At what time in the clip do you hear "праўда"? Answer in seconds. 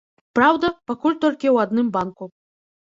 0.37-0.71